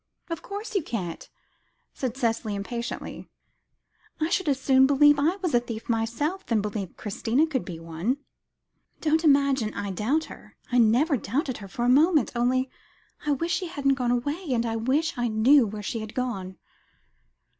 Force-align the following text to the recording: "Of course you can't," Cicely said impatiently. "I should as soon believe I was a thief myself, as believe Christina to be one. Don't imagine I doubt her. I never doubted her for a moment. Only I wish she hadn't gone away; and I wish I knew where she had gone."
"Of 0.31 0.41
course 0.41 0.73
you 0.73 0.81
can't," 0.81 1.29
Cicely 1.93 2.31
said 2.33 2.49
impatiently. 2.51 3.29
"I 4.19 4.29
should 4.31 4.49
as 4.49 4.59
soon 4.59 4.87
believe 4.87 5.19
I 5.19 5.35
was 5.43 5.53
a 5.53 5.59
thief 5.59 5.87
myself, 5.87 6.43
as 6.51 6.59
believe 6.59 6.97
Christina 6.97 7.45
to 7.51 7.59
be 7.59 7.79
one. 7.79 8.17
Don't 8.99 9.23
imagine 9.23 9.75
I 9.75 9.91
doubt 9.91 10.23
her. 10.23 10.57
I 10.71 10.79
never 10.79 11.17
doubted 11.17 11.57
her 11.57 11.67
for 11.67 11.85
a 11.85 11.89
moment. 11.89 12.31
Only 12.35 12.67
I 13.27 13.33
wish 13.33 13.53
she 13.53 13.67
hadn't 13.67 13.93
gone 13.93 14.09
away; 14.09 14.43
and 14.51 14.65
I 14.65 14.75
wish 14.75 15.15
I 15.19 15.27
knew 15.27 15.67
where 15.67 15.83
she 15.83 15.99
had 15.99 16.15
gone." 16.15 16.57